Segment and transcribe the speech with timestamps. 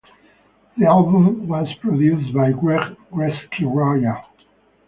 [0.77, 4.23] The album was produced by Greg "Gregski" Royal.